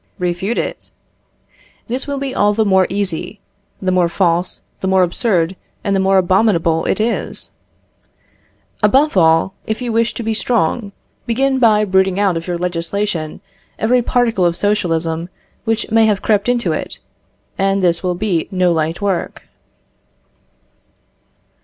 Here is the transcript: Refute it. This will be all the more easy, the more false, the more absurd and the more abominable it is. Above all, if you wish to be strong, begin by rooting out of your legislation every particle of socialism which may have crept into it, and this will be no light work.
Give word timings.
Refute 0.17 0.57
it. 0.57 0.89
This 1.85 2.07
will 2.07 2.17
be 2.17 2.33
all 2.33 2.55
the 2.55 2.65
more 2.65 2.87
easy, 2.89 3.39
the 3.79 3.91
more 3.91 4.09
false, 4.09 4.61
the 4.79 4.87
more 4.87 5.03
absurd 5.03 5.55
and 5.83 5.95
the 5.95 5.99
more 5.99 6.17
abominable 6.17 6.85
it 6.85 6.99
is. 6.99 7.51
Above 8.81 9.15
all, 9.15 9.53
if 9.67 9.79
you 9.79 9.91
wish 9.93 10.15
to 10.15 10.23
be 10.23 10.33
strong, 10.33 10.91
begin 11.27 11.59
by 11.59 11.81
rooting 11.81 12.19
out 12.19 12.35
of 12.35 12.47
your 12.47 12.57
legislation 12.57 13.41
every 13.77 14.01
particle 14.01 14.43
of 14.43 14.55
socialism 14.55 15.29
which 15.65 15.91
may 15.91 16.07
have 16.07 16.23
crept 16.23 16.49
into 16.49 16.73
it, 16.73 16.97
and 17.55 17.83
this 17.83 18.01
will 18.01 18.15
be 18.15 18.47
no 18.49 18.71
light 18.71 19.01
work. 19.03 19.43